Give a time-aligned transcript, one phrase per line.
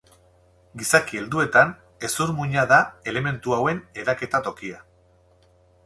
[0.81, 1.75] Gizaki helduetan
[2.09, 2.81] hezur muina da
[3.13, 4.85] elementu hauen eraketa tokia.